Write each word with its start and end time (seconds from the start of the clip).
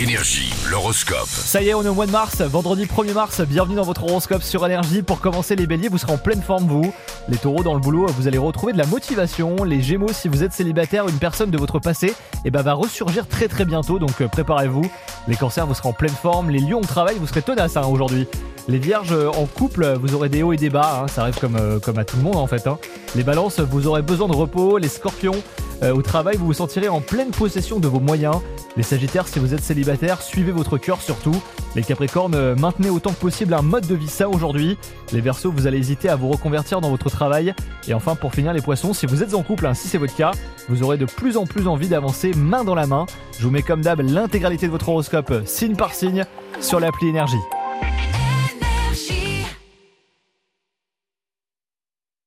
Énergie, 0.00 0.50
l'horoscope. 0.70 1.26
Ça 1.26 1.60
y 1.60 1.68
est, 1.68 1.74
on 1.74 1.82
est 1.82 1.88
au 1.88 1.92
mois 1.94 2.06
de 2.06 2.10
mars, 2.10 2.40
vendredi 2.40 2.86
1er 2.86 3.12
mars, 3.12 3.42
bienvenue 3.42 3.74
dans 3.74 3.82
votre 3.82 4.04
horoscope 4.04 4.42
sur 4.42 4.64
énergie. 4.64 5.02
Pour 5.02 5.20
commencer 5.20 5.56
les 5.56 5.66
béliers, 5.66 5.88
vous 5.88 5.98
serez 5.98 6.12
en 6.12 6.16
pleine 6.16 6.40
forme 6.40 6.66
vous. 6.66 6.94
Les 7.28 7.36
taureaux 7.36 7.62
dans 7.62 7.74
le 7.74 7.80
boulot, 7.80 8.06
vous 8.06 8.26
allez 8.26 8.38
retrouver 8.38 8.72
de 8.72 8.78
la 8.78 8.86
motivation. 8.86 9.62
Les 9.62 9.82
gémeaux, 9.82 10.10
si 10.10 10.28
vous 10.28 10.42
êtes 10.42 10.54
célibataire, 10.54 11.06
une 11.06 11.18
personne 11.18 11.50
de 11.50 11.58
votre 11.58 11.80
passé 11.80 12.14
eh 12.46 12.50
ben, 12.50 12.62
va 12.62 12.72
ressurgir 12.72 13.28
très 13.28 13.46
très 13.46 13.66
bientôt, 13.66 13.98
donc 13.98 14.22
euh, 14.22 14.28
préparez-vous. 14.28 14.90
Les 15.28 15.36
cancers, 15.36 15.66
vous 15.66 15.74
serez 15.74 15.90
en 15.90 15.92
pleine 15.92 16.08
forme. 16.08 16.48
Les 16.48 16.60
lions 16.60 16.78
au 16.78 16.86
travail, 16.86 17.16
vous 17.20 17.26
serez 17.26 17.42
tenace 17.42 17.76
hein, 17.76 17.82
aujourd'hui. 17.82 18.26
Les 18.68 18.78
vierges 18.78 19.12
euh, 19.12 19.28
en 19.28 19.44
couple, 19.44 19.98
vous 20.00 20.14
aurez 20.14 20.30
des 20.30 20.42
hauts 20.42 20.54
et 20.54 20.56
des 20.56 20.70
bas, 20.70 21.02
hein, 21.02 21.08
ça 21.08 21.22
arrive 21.22 21.38
comme, 21.38 21.56
euh, 21.56 21.78
comme 21.78 21.98
à 21.98 22.04
tout 22.04 22.16
le 22.16 22.22
monde 22.22 22.36
en 22.36 22.46
fait. 22.46 22.66
hein. 22.66 22.78
Les 23.14 23.22
balances, 23.22 23.60
vous 23.60 23.86
aurez 23.86 24.00
besoin 24.00 24.28
de 24.28 24.36
repos. 24.36 24.78
Les 24.78 24.88
scorpions, 24.88 25.42
euh, 25.82 25.94
au 25.94 26.02
travail, 26.02 26.36
vous 26.36 26.46
vous 26.46 26.52
sentirez 26.54 26.88
en 26.88 27.00
pleine 27.00 27.30
possession 27.30 27.78
de 27.78 27.88
vos 27.88 28.00
moyens. 28.00 28.36
Les 28.76 28.82
sagittaires, 28.82 29.26
si 29.26 29.38
vous 29.38 29.54
êtes 29.54 29.62
célibataire, 29.62 30.22
suivez 30.22 30.52
votre 30.52 30.78
cœur 30.78 31.00
surtout. 31.00 31.34
Les 31.74 31.82
capricornes, 31.82 32.34
euh, 32.34 32.54
maintenez 32.54 32.90
autant 32.90 33.10
que 33.10 33.20
possible 33.20 33.54
un 33.54 33.62
mode 33.62 33.86
de 33.86 33.94
vie 33.94 34.08
sain 34.08 34.26
aujourd'hui. 34.26 34.78
Les 35.12 35.20
versos, 35.20 35.50
vous 35.50 35.66
allez 35.66 35.78
hésiter 35.78 36.08
à 36.08 36.16
vous 36.16 36.28
reconvertir 36.28 36.80
dans 36.80 36.90
votre 36.90 37.10
travail. 37.10 37.54
Et 37.88 37.94
enfin, 37.94 38.14
pour 38.14 38.34
finir, 38.34 38.52
les 38.52 38.60
poissons, 38.62 38.92
si 38.92 39.06
vous 39.06 39.22
êtes 39.22 39.34
en 39.34 39.42
couple, 39.42 39.66
hein, 39.66 39.74
si 39.74 39.88
c'est 39.88 39.98
votre 39.98 40.14
cas, 40.14 40.32
vous 40.68 40.82
aurez 40.82 40.98
de 40.98 41.06
plus 41.06 41.36
en 41.36 41.46
plus 41.46 41.66
envie 41.66 41.88
d'avancer 41.88 42.32
main 42.34 42.64
dans 42.64 42.74
la 42.74 42.86
main. 42.86 43.06
Je 43.38 43.44
vous 43.44 43.50
mets 43.50 43.62
comme 43.62 43.82
d'hab 43.82 44.00
l'intégralité 44.00 44.66
de 44.66 44.72
votre 44.72 44.88
horoscope, 44.88 45.32
signe 45.46 45.76
par 45.76 45.94
signe, 45.94 46.24
sur 46.60 46.78
l'appli 46.78 47.08
Énergie. 47.08 47.59